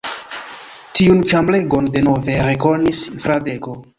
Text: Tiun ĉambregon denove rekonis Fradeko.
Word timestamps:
Tiun 0.99 1.21
ĉambregon 1.33 1.91
denove 1.97 2.39
rekonis 2.49 3.05
Fradeko. 3.27 3.79